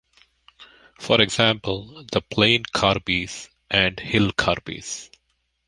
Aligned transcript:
For 0.99 1.21
example, 1.21 2.05
The 2.11 2.21
Plain 2.21 2.63
Karbi's 2.63 3.49
and 3.69 3.99
Hill 3.99 4.31
Karbi's. 4.31 5.11